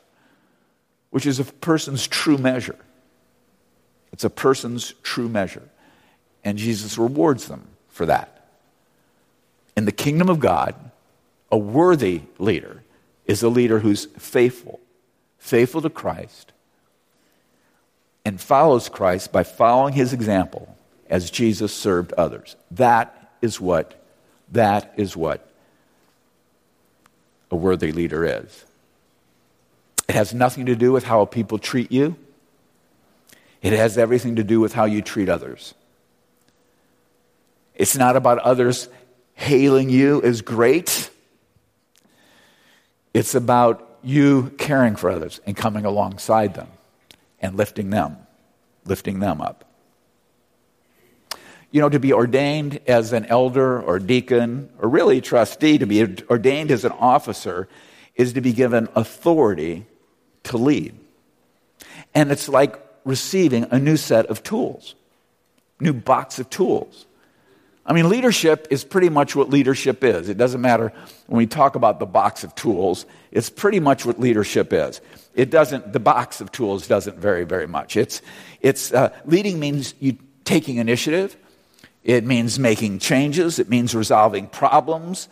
which 1.09 1.25
is 1.25 1.39
a 1.39 1.45
person's 1.45 2.07
true 2.07 2.37
measure. 2.37 2.77
It's 4.13 4.23
a 4.23 4.29
person's 4.29 4.93
true 5.03 5.27
measure. 5.27 5.67
And 6.45 6.57
Jesus 6.57 6.97
rewards 6.97 7.47
them 7.47 7.67
for 7.89 8.05
that 8.05 8.38
in 9.79 9.85
the 9.85 9.93
kingdom 9.93 10.27
of 10.27 10.41
God, 10.41 10.75
a 11.49 11.57
worthy 11.57 12.23
leader 12.37 12.83
is 13.25 13.41
a 13.41 13.47
leader 13.47 13.79
who's 13.79 14.07
faithful, 14.17 14.81
faithful 15.37 15.81
to 15.81 15.89
Christ, 15.89 16.51
and 18.25 18.41
follows 18.41 18.89
Christ 18.89 19.31
by 19.31 19.43
following 19.43 19.93
his 19.93 20.11
example 20.11 20.75
as 21.09 21.31
Jesus 21.31 21.73
served 21.73 22.11
others. 22.17 22.57
That 22.71 23.31
is 23.41 23.61
what, 23.61 24.03
that 24.51 24.93
is 24.97 25.15
what 25.15 25.49
a 27.49 27.55
worthy 27.55 27.93
leader 27.93 28.25
is. 28.25 28.65
It 30.09 30.15
has 30.15 30.33
nothing 30.33 30.65
to 30.65 30.75
do 30.75 30.91
with 30.91 31.05
how 31.05 31.23
people 31.23 31.57
treat 31.57 31.89
you. 31.89 32.17
It 33.61 33.71
has 33.71 33.97
everything 33.97 34.35
to 34.35 34.43
do 34.43 34.59
with 34.59 34.73
how 34.73 34.83
you 34.83 35.01
treat 35.01 35.29
others. 35.29 35.73
It's 37.75 37.95
not 37.95 38.17
about 38.17 38.39
others 38.39 38.89
hailing 39.39 39.89
you 39.89 40.21
as 40.21 40.41
great. 40.41 41.09
It's 43.13 43.35
about 43.35 43.99
you 44.03 44.51
caring 44.57 44.97
for 44.97 45.09
others 45.09 45.39
and 45.45 45.55
coming 45.55 45.85
alongside 45.85 46.55
them 46.55 46.67
and 47.39 47.55
lifting 47.55 47.89
them, 47.89 48.17
lifting 48.85 49.19
them 49.19 49.39
up. 49.39 49.63
You 51.71 51.79
know, 51.79 51.87
to 51.87 51.99
be 51.99 52.11
ordained 52.11 52.81
as 52.85 53.13
an 53.13 53.27
elder 53.27 53.81
or 53.81 53.97
deacon, 53.97 54.69
or 54.77 54.89
really 54.89 55.21
trustee, 55.21 55.77
to 55.77 55.85
be 55.85 56.03
ordained 56.29 56.69
as 56.69 56.83
an 56.83 56.91
officer, 56.91 57.69
is 58.15 58.33
to 58.33 58.41
be 58.41 58.51
given 58.51 58.89
authority 58.93 59.85
to 60.43 60.57
lead. 60.57 60.99
And 62.13 62.29
it's 62.29 62.49
like 62.49 62.77
receiving 63.05 63.67
a 63.71 63.79
new 63.79 63.95
set 63.95 64.25
of 64.25 64.43
tools, 64.43 64.95
new 65.79 65.93
box 65.93 66.39
of 66.39 66.49
tools. 66.49 67.05
I 67.89 67.93
mean, 67.93 68.07
leadership 68.07 68.67
is 68.69 68.83
pretty 68.83 69.09
much 69.09 69.35
what 69.35 69.49
leadership 69.49 70.03
is. 70.03 70.29
It 70.29 70.37
doesn't 70.37 70.61
matter 70.61 70.93
when 71.25 71.39
we 71.39 71.47
talk 71.47 71.73
about 71.73 71.99
the 71.99 72.05
box 72.05 72.43
of 72.43 72.53
tools, 72.53 73.07
it's 73.31 73.49
pretty 73.49 73.79
much 73.79 74.05
what 74.05 74.19
leadership 74.19 74.71
is. 74.71 75.01
It 75.33 75.49
doesn't, 75.49 75.91
the 75.91 75.99
box 75.99 76.39
of 76.39 76.51
tools 76.51 76.87
doesn't 76.87 77.17
vary 77.17 77.45
very 77.45 77.65
much. 77.65 77.97
It's, 77.97 78.21
it's 78.61 78.93
uh, 78.93 79.09
leading 79.25 79.59
means 79.59 79.95
you 79.99 80.17
taking 80.43 80.77
initiative, 80.77 81.35
it 82.03 82.23
means 82.23 82.59
making 82.59 82.99
changes, 82.99 83.57
it 83.57 83.69
means 83.69 83.95
resolving 83.95 84.45
problems, 84.45 85.27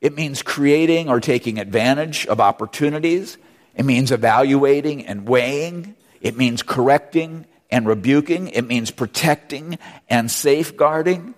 it 0.00 0.14
means 0.14 0.42
creating 0.42 1.10
or 1.10 1.20
taking 1.20 1.58
advantage 1.58 2.26
of 2.26 2.40
opportunities, 2.40 3.36
it 3.74 3.84
means 3.84 4.12
evaluating 4.12 5.04
and 5.04 5.28
weighing, 5.28 5.94
it 6.22 6.38
means 6.38 6.62
correcting 6.62 7.44
and 7.70 7.86
rebuking, 7.86 8.48
it 8.48 8.66
means 8.66 8.90
protecting 8.90 9.78
and 10.08 10.30
safeguarding. 10.30 11.34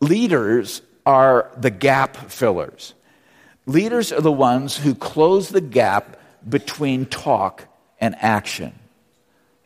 Leaders 0.00 0.82
are 1.04 1.50
the 1.56 1.70
gap 1.70 2.16
fillers. 2.30 2.94
Leaders 3.66 4.12
are 4.12 4.20
the 4.20 4.32
ones 4.32 4.76
who 4.76 4.94
close 4.94 5.50
the 5.50 5.60
gap 5.60 6.18
between 6.48 7.06
talk 7.06 7.66
and 8.00 8.14
action. 8.18 8.72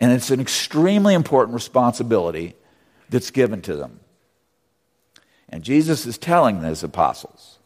And 0.00 0.12
it's 0.12 0.30
an 0.30 0.40
extremely 0.40 1.14
important 1.14 1.54
responsibility 1.54 2.54
that's 3.08 3.30
given 3.30 3.62
to 3.62 3.76
them. 3.76 4.00
And 5.48 5.62
Jesus 5.62 6.04
is 6.04 6.18
telling 6.18 6.62
his 6.62 6.82
apostles, 6.82 7.58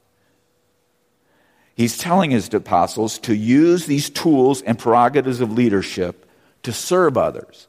he's 1.74 1.96
telling 1.96 2.30
his 2.30 2.52
apostles 2.52 3.18
to 3.20 3.34
use 3.34 3.86
these 3.86 4.10
tools 4.10 4.60
and 4.60 4.78
prerogatives 4.78 5.40
of 5.40 5.52
leadership 5.52 6.28
to 6.64 6.72
serve 6.72 7.16
others, 7.16 7.66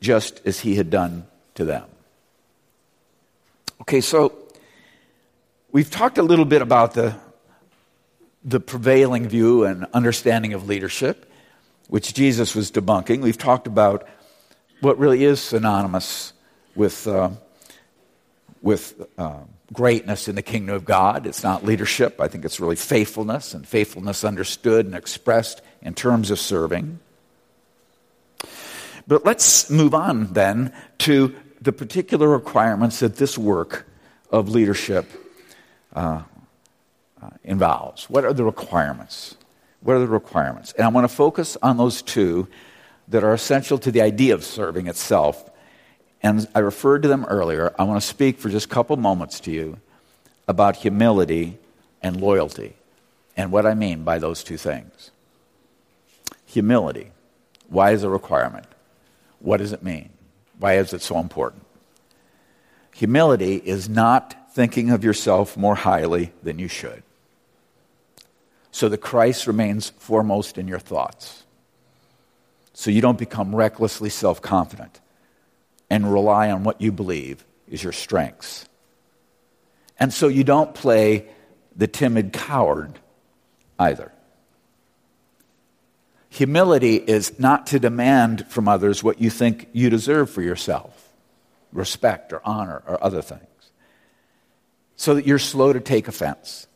just 0.00 0.40
as 0.44 0.60
he 0.60 0.74
had 0.74 0.90
done 0.90 1.26
to 1.54 1.64
them. 1.64 1.84
Okay, 3.84 4.00
so 4.00 4.32
we've 5.70 5.90
talked 5.90 6.16
a 6.16 6.22
little 6.22 6.46
bit 6.46 6.62
about 6.62 6.94
the, 6.94 7.14
the 8.42 8.58
prevailing 8.58 9.28
view 9.28 9.64
and 9.64 9.84
understanding 9.92 10.54
of 10.54 10.66
leadership, 10.66 11.30
which 11.88 12.14
Jesus 12.14 12.54
was 12.54 12.72
debunking. 12.72 13.20
We've 13.20 13.36
talked 13.36 13.66
about 13.66 14.08
what 14.80 14.98
really 14.98 15.22
is 15.22 15.38
synonymous 15.38 16.32
with, 16.74 17.06
uh, 17.06 17.32
with 18.62 19.06
uh, 19.18 19.40
greatness 19.70 20.28
in 20.28 20.34
the 20.36 20.42
kingdom 20.42 20.74
of 20.74 20.86
God. 20.86 21.26
It's 21.26 21.42
not 21.42 21.62
leadership, 21.62 22.22
I 22.22 22.28
think 22.28 22.46
it's 22.46 22.58
really 22.58 22.76
faithfulness, 22.76 23.52
and 23.52 23.68
faithfulness 23.68 24.24
understood 24.24 24.86
and 24.86 24.94
expressed 24.94 25.60
in 25.82 25.92
terms 25.92 26.30
of 26.30 26.38
serving. 26.38 27.00
But 29.06 29.26
let's 29.26 29.68
move 29.68 29.92
on 29.92 30.32
then 30.32 30.72
to 31.00 31.36
the 31.64 31.72
particular 31.72 32.28
requirements 32.28 33.00
that 33.00 33.16
this 33.16 33.38
work 33.38 33.86
of 34.30 34.50
leadership 34.50 35.06
uh, 35.94 36.22
uh, 37.22 37.30
involves. 37.42 38.08
What 38.10 38.24
are 38.24 38.34
the 38.34 38.44
requirements? 38.44 39.36
What 39.80 39.96
are 39.96 40.00
the 40.00 40.06
requirements? 40.06 40.72
And 40.72 40.84
I 40.84 40.88
want 40.88 41.08
to 41.08 41.14
focus 41.14 41.56
on 41.62 41.78
those 41.78 42.02
two 42.02 42.48
that 43.08 43.24
are 43.24 43.32
essential 43.32 43.78
to 43.78 43.90
the 43.90 44.02
idea 44.02 44.34
of 44.34 44.44
serving 44.44 44.88
itself. 44.88 45.50
And 46.22 46.46
I 46.54 46.58
referred 46.58 47.02
to 47.02 47.08
them 47.08 47.24
earlier. 47.24 47.74
I 47.78 47.84
want 47.84 48.00
to 48.00 48.06
speak 48.06 48.38
for 48.38 48.50
just 48.50 48.66
a 48.66 48.68
couple 48.68 48.96
moments 48.98 49.40
to 49.40 49.50
you 49.50 49.78
about 50.46 50.76
humility 50.76 51.58
and 52.02 52.20
loyalty 52.20 52.74
and 53.36 53.50
what 53.50 53.64
I 53.64 53.74
mean 53.74 54.04
by 54.04 54.18
those 54.18 54.44
two 54.44 54.58
things. 54.58 55.10
Humility. 56.46 57.10
Why 57.68 57.92
is 57.92 58.02
a 58.02 58.10
requirement? 58.10 58.66
What 59.38 59.58
does 59.58 59.72
it 59.72 59.82
mean? 59.82 60.10
Why 60.58 60.74
is 60.74 60.92
it 60.92 61.02
so 61.02 61.18
important? 61.18 61.64
Humility 62.94 63.56
is 63.56 63.88
not 63.88 64.52
thinking 64.54 64.90
of 64.90 65.02
yourself 65.02 65.56
more 65.56 65.74
highly 65.74 66.32
than 66.42 66.58
you 66.58 66.68
should. 66.68 67.02
So 68.70 68.88
that 68.88 68.98
Christ 68.98 69.46
remains 69.46 69.90
foremost 69.90 70.58
in 70.58 70.68
your 70.68 70.78
thoughts. 70.78 71.44
So 72.72 72.90
you 72.90 73.00
don't 73.00 73.18
become 73.18 73.54
recklessly 73.54 74.10
self 74.10 74.42
confident 74.42 75.00
and 75.90 76.12
rely 76.12 76.50
on 76.50 76.64
what 76.64 76.80
you 76.80 76.92
believe 76.92 77.44
is 77.68 77.82
your 77.82 77.92
strengths. 77.92 78.68
And 79.98 80.12
so 80.12 80.28
you 80.28 80.44
don't 80.44 80.74
play 80.74 81.26
the 81.76 81.86
timid 81.86 82.32
coward 82.32 82.98
either. 83.78 84.12
Humility 86.34 86.96
is 86.96 87.38
not 87.38 87.68
to 87.68 87.78
demand 87.78 88.48
from 88.48 88.66
others 88.66 89.04
what 89.04 89.20
you 89.20 89.30
think 89.30 89.68
you 89.72 89.88
deserve 89.88 90.28
for 90.28 90.42
yourself 90.42 91.12
respect 91.72 92.32
or 92.32 92.40
honor 92.44 92.82
or 92.88 93.02
other 93.02 93.22
things. 93.22 93.42
So 94.96 95.14
that 95.14 95.28
you're 95.28 95.38
slow 95.38 95.72
to 95.72 95.78
take 95.78 96.08
offense, 96.08 96.66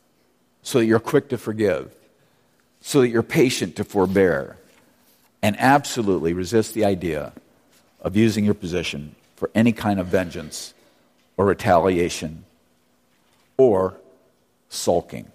so 0.63 0.79
that 0.79 0.85
you're 0.85 0.97
quick 0.97 1.27
to 1.29 1.37
forgive, 1.37 1.93
so 2.79 3.01
that 3.01 3.09
you're 3.09 3.21
patient 3.21 3.75
to 3.75 3.83
forbear, 3.83 4.55
and 5.41 5.57
absolutely 5.59 6.31
resist 6.31 6.73
the 6.73 6.85
idea 6.85 7.33
of 8.01 8.15
using 8.15 8.45
your 8.45 8.53
position 8.53 9.13
for 9.35 9.51
any 9.53 9.73
kind 9.73 9.99
of 9.99 10.07
vengeance 10.07 10.73
or 11.35 11.45
retaliation 11.45 12.45
or 13.57 13.97
sulking. 14.69 15.29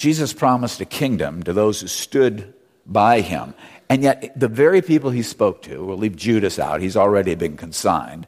Jesus 0.00 0.32
promised 0.32 0.80
a 0.80 0.86
kingdom 0.86 1.42
to 1.42 1.52
those 1.52 1.82
who 1.82 1.86
stood 1.86 2.54
by 2.86 3.20
him. 3.20 3.52
And 3.90 4.02
yet, 4.02 4.32
the 4.34 4.48
very 4.48 4.80
people 4.80 5.10
he 5.10 5.22
spoke 5.22 5.60
to, 5.64 5.84
we'll 5.84 5.98
leave 5.98 6.16
Judas 6.16 6.58
out, 6.58 6.80
he's 6.80 6.96
already 6.96 7.34
been 7.34 7.58
consigned, 7.58 8.26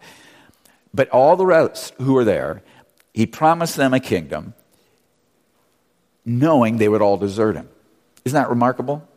but 0.92 1.08
all 1.08 1.34
the 1.34 1.46
rest 1.46 1.94
who 1.94 2.12
were 2.12 2.24
there, 2.24 2.62
he 3.14 3.24
promised 3.24 3.76
them 3.76 3.94
a 3.94 4.00
kingdom, 4.00 4.52
knowing 6.26 6.76
they 6.76 6.90
would 6.90 7.00
all 7.00 7.16
desert 7.16 7.56
him. 7.56 7.70
Isn't 8.26 8.38
that 8.38 8.50
remarkable? 8.50 9.08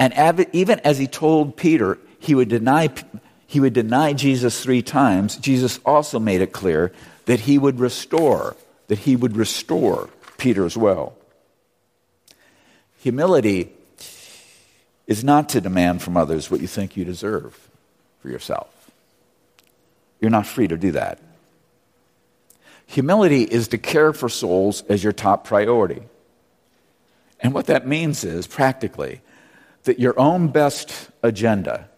And 0.00 0.14
even 0.54 0.80
as 0.80 0.96
he 0.96 1.06
told 1.06 1.58
Peter 1.58 1.98
he 2.18 2.34
would 2.34 2.48
deny, 2.48 2.88
he 3.46 3.60
would 3.60 3.74
deny 3.74 4.14
Jesus 4.14 4.62
three 4.62 4.80
times, 4.80 5.36
Jesus 5.36 5.80
also 5.84 6.18
made 6.18 6.40
it 6.40 6.54
clear 6.54 6.92
that 7.26 7.40
he 7.40 7.58
would 7.58 7.78
restore, 7.78 8.56
that 8.88 9.00
he 9.00 9.16
would 9.16 9.36
restore 9.36 10.08
Peter 10.38 10.64
as 10.64 10.78
well. 10.78 11.14
Humility 13.06 13.70
is 15.06 15.22
not 15.22 15.50
to 15.50 15.60
demand 15.60 16.02
from 16.02 16.16
others 16.16 16.50
what 16.50 16.60
you 16.60 16.66
think 16.66 16.96
you 16.96 17.04
deserve 17.04 17.56
for 18.18 18.28
yourself. 18.28 18.90
You're 20.20 20.32
not 20.32 20.44
free 20.44 20.66
to 20.66 20.76
do 20.76 20.90
that. 20.90 21.20
Humility 22.86 23.44
is 23.44 23.68
to 23.68 23.78
care 23.78 24.12
for 24.12 24.28
souls 24.28 24.82
as 24.88 25.04
your 25.04 25.12
top 25.12 25.44
priority. 25.44 26.02
And 27.38 27.54
what 27.54 27.66
that 27.66 27.86
means 27.86 28.24
is, 28.24 28.48
practically, 28.48 29.20
that 29.84 30.00
your 30.00 30.18
own 30.18 30.48
best 30.48 31.08
agenda, 31.22 31.88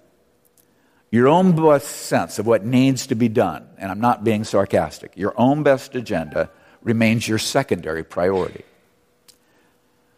your 1.10 1.26
own 1.26 1.56
best 1.56 1.88
sense 1.88 2.38
of 2.38 2.46
what 2.46 2.66
needs 2.66 3.06
to 3.06 3.14
be 3.14 3.30
done, 3.30 3.66
and 3.78 3.90
I'm 3.90 4.02
not 4.02 4.24
being 4.24 4.44
sarcastic, 4.44 5.12
your 5.16 5.32
own 5.40 5.62
best 5.62 5.94
agenda 5.94 6.50
remains 6.82 7.26
your 7.26 7.38
secondary 7.38 8.04
priority 8.04 8.66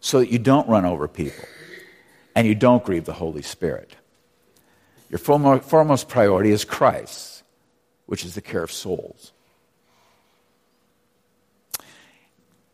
so 0.01 0.21
that 0.21 0.31
you 0.31 0.39
don't 0.39 0.69
run 0.69 0.85
over 0.85 1.07
people 1.07 1.45
and 2.35 2.47
you 2.47 2.55
don't 2.55 2.85
grieve 2.85 3.05
the 3.05 3.13
Holy 3.13 3.43
Spirit. 3.43 3.95
Your 5.11 5.19
foremost 5.19 6.09
priority 6.09 6.51
is 6.53 6.65
Christ, 6.65 7.43
which 8.07 8.25
is 8.25 8.35
the 8.35 8.41
care 8.41 8.63
of 8.63 8.73
souls. 8.73 9.33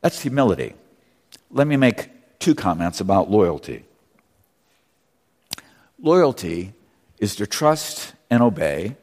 That's 0.02 0.20
humility. 0.20 0.74
Let 1.50 1.66
me 1.66 1.76
make 1.76 2.10
two 2.38 2.54
comments 2.54 3.00
about 3.00 3.30
loyalty. 3.30 3.84
Loyalty 6.00 6.74
is 7.18 7.34
to 7.36 7.46
trust 7.46 8.12
and 8.30 8.42
obey, 8.42 8.96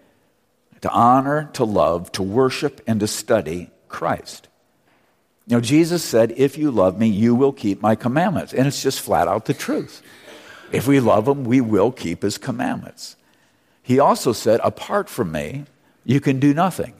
to 0.81 0.89
honor, 0.91 1.49
to 1.53 1.63
love, 1.63 2.11
to 2.11 2.21
worship, 2.21 2.79
and 2.85 2.99
to 2.99 3.07
study 3.07 3.71
Christ. 3.89 4.47
You 5.47 5.57
know, 5.57 5.61
Jesus 5.61 6.03
said, 6.03 6.33
If 6.37 6.57
you 6.57 6.71
love 6.71 6.97
me, 6.97 7.07
you 7.07 7.35
will 7.35 7.51
keep 7.51 7.81
my 7.81 7.95
commandments. 7.95 8.53
And 8.53 8.67
it's 8.67 8.81
just 8.81 9.01
flat 9.01 9.27
out 9.27 9.45
the 9.45 9.53
truth. 9.53 10.01
If 10.71 10.87
we 10.87 10.99
love 10.99 11.27
him, 11.27 11.43
we 11.43 11.61
will 11.61 11.91
keep 11.91 12.21
his 12.23 12.37
commandments. 12.37 13.15
He 13.81 13.99
also 13.99 14.31
said, 14.31 14.61
Apart 14.63 15.09
from 15.09 15.31
me, 15.31 15.65
you 16.05 16.19
can 16.19 16.39
do 16.39 16.53
nothing. 16.53 16.93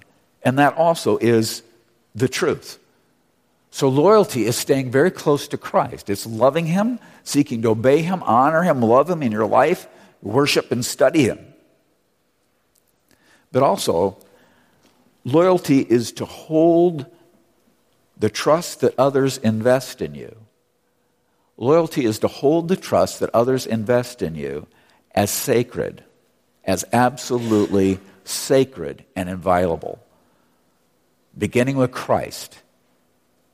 And 0.44 0.60
that 0.60 0.76
also 0.76 1.18
is 1.18 1.64
the 2.14 2.28
truth. 2.28 2.80
So, 3.72 3.88
loyalty 3.88 4.46
is 4.46 4.56
staying 4.56 4.92
very 4.92 5.10
close 5.10 5.48
to 5.48 5.58
Christ. 5.58 6.10
It's 6.10 6.28
loving 6.28 6.68
him, 6.68 7.00
seeking 7.24 7.62
to 7.64 7.70
obey 7.70 8.04
him, 8.04 8.22
honor 8.24 8.62
him, 8.62 8.82
love 8.82 9.10
him 9.10 9.24
in 9.24 9.32
your 9.32 9.48
life, 9.48 9.88
worship 10.22 10.72
and 10.72 10.86
study 10.86 11.24
him. 11.24 11.40
But 13.52 13.64
also, 13.64 14.18
loyalty 15.24 15.80
is 15.80 16.12
to 16.14 16.26
hold 16.26 17.08
the 18.18 18.30
trust 18.30 18.82
that 18.82 18.94
others 18.98 19.38
invest 19.38 20.02
in 20.02 20.16
you. 20.16 20.36
Loyalty 21.58 22.06
is 22.06 22.20
to 22.20 22.28
hold 22.28 22.68
the 22.68 22.76
trust 22.76 23.20
that 23.20 23.30
others 23.34 23.66
invest 23.66 24.22
in 24.22 24.36
you 24.36 24.68
as 25.14 25.30
sacred, 25.30 26.04
as 26.64 26.86
absolutely 26.92 28.00
sacred 28.24 29.06
and 29.16 29.30
inviolable, 29.30 30.00
beginning 31.38 31.78
with 31.78 31.92
Christ, 31.92 32.60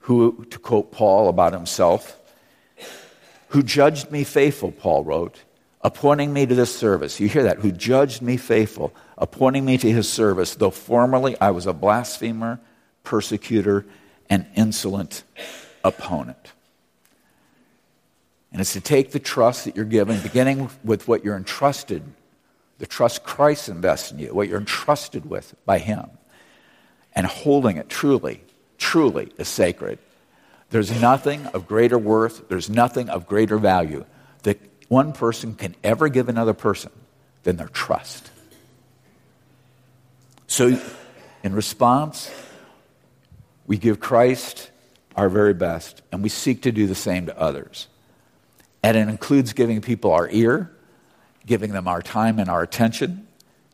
who, 0.02 0.46
to 0.50 0.60
quote 0.60 0.92
Paul 0.92 1.28
about 1.28 1.54
himself, 1.54 2.18
who 3.50 3.64
judged 3.64 4.12
me 4.12 4.24
faithful, 4.24 4.72
Paul 4.72 5.04
wrote, 5.04 5.44
appointing 5.82 6.32
me 6.32 6.46
to 6.46 6.56
this 6.56 6.76
service. 6.76 7.20
You 7.20 7.28
hear 7.28 7.44
that? 7.44 7.60
Who 7.60 7.72
judged 7.72 8.22
me 8.22 8.38
faithful, 8.38 8.94
appointing 9.18 9.66
me 9.66 9.78
to 9.78 9.92
his 9.92 10.08
service, 10.08 10.56
though 10.56 10.70
formerly 10.70 11.40
I 11.40 11.52
was 11.52 11.66
a 11.66 11.74
blasphemer, 11.74 12.60
persecutor, 13.04 13.86
and 14.30 14.46
insolent 14.56 15.24
opponent. 15.84 16.54
And 18.52 18.62
it's 18.62 18.74
to 18.74 18.82
take 18.82 19.12
the 19.12 19.20
trust 19.20 19.66
that 19.66 19.76
you're 19.76 19.86
given, 19.86 20.20
beginning 20.22 20.70
with 20.84 21.08
what 21.08 21.24
you're 21.24 21.38
entrusted, 21.38 22.04
the 22.80 22.88
trust 22.88 23.24
Christ 23.24 23.70
invests 23.70 24.12
in 24.12 24.20
you, 24.20 24.34
what 24.34 24.48
you're 24.48 24.60
entrusted 24.60 25.30
with 25.30 25.54
by 25.66 25.80
Him, 25.80 26.10
and 27.14 27.26
holding 27.26 27.78
it 27.78 27.90
truly, 27.90 28.42
truly 28.78 29.32
as 29.38 29.48
sacred. 29.48 30.00
There's 30.72 31.00
nothing 31.02 31.46
of 31.48 31.68
greater 31.68 31.98
worth, 31.98 32.48
there's 32.48 32.70
nothing 32.70 33.10
of 33.10 33.28
greater 33.28 33.58
value 33.58 34.06
that 34.44 34.60
one 34.88 35.14
person 35.14 35.56
can 35.56 35.76
ever 35.84 36.10
give 36.10 36.30
another 36.30 36.54
person 36.54 36.92
than 37.44 37.58
their 37.58 37.68
trust. 37.68 38.32
So, 40.48 40.80
in 41.44 41.54
response, 41.54 42.32
we 43.70 43.78
give 43.78 44.00
Christ 44.00 44.72
our 45.16 45.30
very 45.30 45.54
best, 45.54 46.02
and 46.12 46.24
we 46.24 46.30
seek 46.30 46.64
to 46.64 46.72
do 46.72 46.88
the 46.88 46.96
same 46.96 47.28
to 47.28 47.40
others. 47.40 47.88
And 48.82 48.98
it 48.98 49.08
includes 49.08 49.54
giving 49.54 49.80
people 49.80 50.12
our 50.12 50.28
ear, 50.32 50.72
giving 51.46 51.72
them 51.72 51.88
our 51.88 52.02
time 52.02 52.40
and 52.40 52.50
our 52.50 52.64
attention, 52.64 53.28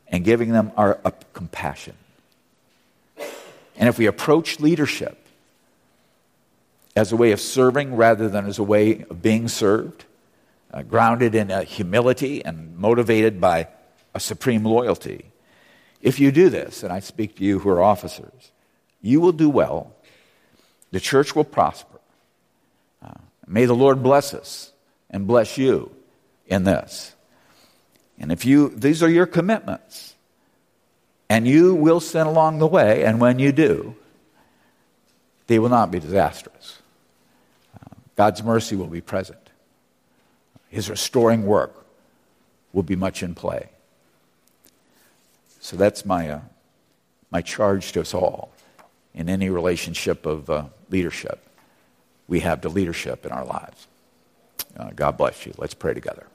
and 0.10 0.25
giving 0.25 0.51
them 0.51 0.73
our 0.75 0.95
compassion. 1.31 1.95
And 3.77 3.88
if 3.88 3.97
we 3.97 4.05
approach 4.05 4.60
leadership 4.60 5.17
as 6.93 7.13
a 7.13 7.15
way 7.15 7.31
of 7.31 7.39
serving 7.39 7.95
rather 7.95 8.27
than 8.27 8.47
as 8.47 8.60
a 8.60 8.63
way 8.63 9.05
of 9.10 9.21
being 9.21 9.47
served, 9.47 10.03
uh, 10.73 10.81
grounded 10.81 11.36
in 11.36 11.49
humility 11.65 12.43
and 12.43 12.77
motivated 12.77 13.39
by 13.39 13.69
a 14.13 14.19
supreme 14.19 14.65
loyalty, 14.65 15.31
if 16.01 16.19
you 16.19 16.34
do 16.34 16.49
this, 16.49 16.84
and 16.84 16.91
I 16.91 16.99
speak 16.99 17.38
to 17.38 17.45
you 17.45 17.60
who 17.60 17.69
are 17.69 17.81
officers, 17.81 18.51
you 19.06 19.22
will 19.22 19.32
do 19.32 19.50
well, 19.50 19.94
the 20.91 21.00
church 21.00 21.36
will 21.36 21.44
prosper. 21.44 22.00
Uh, 23.04 23.13
may 23.46 23.65
the 23.65 23.76
Lord 23.76 24.02
bless 24.02 24.34
us 24.34 24.72
and 25.12 25.28
bless 25.28 25.58
you 25.58 25.91
in 26.48 26.63
this. 26.63 27.15
And 28.18 28.32
if 28.32 28.46
you, 28.46 28.70
these 28.70 29.04
are 29.04 29.10
your 29.10 29.28
commitments, 29.28 30.15
and 31.30 31.48
you 31.48 31.76
will 31.76 32.00
sin 32.00 32.26
along 32.26 32.60
the 32.60 32.68
way, 32.68 33.04
and 33.04 33.22
when 33.22 33.38
you 33.38 33.52
do, 33.52 33.96
they 35.48 35.60
will 35.60 35.70
not 35.70 35.91
be 35.91 36.00
disastrous. 36.00 36.80
Uh, 37.76 37.94
God's 38.15 38.41
mercy 38.41 38.76
will 38.76 38.88
be 38.88 39.02
present. 39.02 39.52
His 40.70 40.89
restoring 40.89 41.46
work 41.46 41.86
will 42.74 42.84
be 42.84 42.96
much 42.96 43.22
in 43.22 43.36
play. 43.36 43.70
So 45.60 45.76
that's 45.76 46.06
my, 46.06 46.30
uh, 46.30 46.41
my 47.30 47.41
charge 47.41 47.91
to 47.91 48.02
us 48.02 48.13
all 48.13 48.55
in 49.15 49.30
any 49.30 49.49
relationship 49.49 50.28
of 50.28 50.49
uh, 50.49 50.65
leadership 50.91 51.45
we 52.28 52.39
have 52.41 52.62
to 52.62 52.69
leadership 52.69 53.25
in 53.25 53.32
our 53.32 53.45
lives. 53.45 53.88
Uh, 54.78 54.89
God 54.95 55.17
bless 55.17 55.45
you. 55.45 55.54
Let's 55.58 55.73
pray 55.73 55.93
together. 55.93 56.25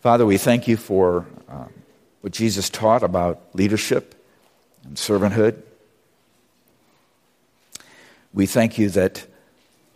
Father, 0.00 0.26
we 0.26 0.36
thank 0.36 0.68
you 0.68 0.76
for 0.76 1.26
um, 1.48 1.72
what 2.20 2.32
Jesus 2.32 2.70
taught 2.70 3.02
about 3.02 3.40
leadership 3.54 4.14
and 4.84 4.96
servanthood. 4.96 5.62
We 8.32 8.46
thank 8.46 8.78
you 8.78 8.90
that 8.90 9.26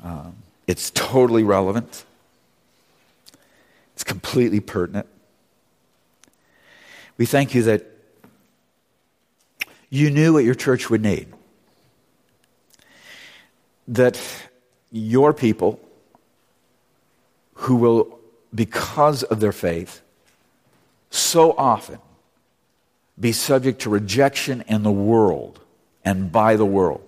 um, 0.03 0.37
it's 0.66 0.90
totally 0.90 1.43
relevant, 1.43 2.05
it's 3.95 4.05
completely 4.05 4.61
pertinent. 4.61 5.07
We 7.19 7.27
thank 7.27 7.55
you 7.55 7.62
that 7.64 7.85
you 9.90 10.11
knew 10.11 10.33
what 10.33 10.44
your 10.44 10.55
church 10.55 10.88
would 10.88 11.03
need. 11.03 11.26
That 13.88 14.18
your 14.90 15.35
people 15.35 15.81
who 17.55 17.76
will, 17.76 18.18
because 18.55 19.24
of 19.24 19.40
their 19.40 19.53
faith, 19.53 20.00
so 21.11 21.53
often 21.53 21.98
be 23.18 23.33
subject 23.33 23.83
to 23.83 23.90
rejection 23.90 24.64
in 24.68 24.83
the 24.83 24.92
world 24.92 25.61
and 26.05 26.33
by 26.33 26.57
the 26.57 26.64
world. 26.64 27.03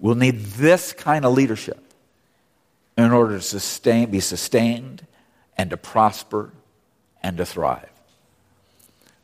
will 0.00 0.16
need 0.16 0.40
this 0.40 0.92
kind 0.92 1.24
of 1.24 1.32
leadership 1.32 1.80
in 2.98 3.12
order 3.12 3.36
to 3.36 3.42
sustain, 3.42 4.10
be 4.10 4.20
sustained 4.20 5.06
and 5.56 5.70
to 5.70 5.76
prosper 5.76 6.50
and 7.22 7.36
to 7.36 7.46
thrive. 7.46 7.93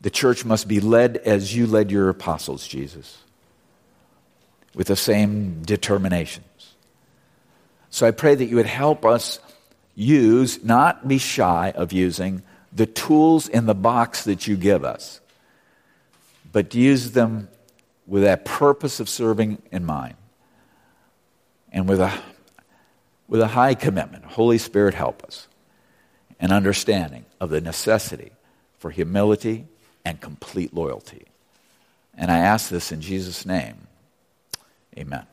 The 0.00 0.10
church 0.10 0.44
must 0.44 0.66
be 0.66 0.80
led 0.80 1.18
as 1.18 1.54
you 1.54 1.66
led 1.66 1.90
your 1.90 2.08
apostles, 2.08 2.66
Jesus, 2.66 3.18
with 4.74 4.86
the 4.86 4.96
same 4.96 5.62
determinations. 5.62 6.74
So 7.90 8.06
I 8.06 8.12
pray 8.12 8.34
that 8.34 8.46
you 8.46 8.56
would 8.56 8.66
help 8.66 9.04
us 9.04 9.40
use, 9.94 10.64
not 10.64 11.06
be 11.06 11.18
shy 11.18 11.72
of 11.74 11.92
using, 11.92 12.42
the 12.72 12.86
tools 12.86 13.48
in 13.48 13.66
the 13.66 13.74
box 13.74 14.24
that 14.24 14.46
you 14.46 14.56
give 14.56 14.84
us, 14.84 15.20
but 16.52 16.74
use 16.74 17.12
them 17.12 17.48
with 18.06 18.22
that 18.22 18.44
purpose 18.44 19.00
of 19.00 19.08
serving 19.08 19.60
in 19.70 19.84
mind 19.84 20.14
and 21.72 21.88
with 21.88 22.00
a, 22.00 22.12
with 23.28 23.40
a 23.40 23.48
high 23.48 23.74
commitment. 23.74 24.24
Holy 24.24 24.58
Spirit, 24.58 24.94
help 24.94 25.22
us. 25.24 25.46
An 26.38 26.52
understanding 26.52 27.26
of 27.38 27.50
the 27.50 27.60
necessity 27.60 28.32
for 28.78 28.90
humility 28.90 29.66
and 30.04 30.20
complete 30.20 30.74
loyalty. 30.74 31.26
And 32.14 32.30
I 32.30 32.38
ask 32.38 32.70
this 32.70 32.92
in 32.92 33.00
Jesus' 33.00 33.46
name. 33.46 33.86
Amen. 34.98 35.26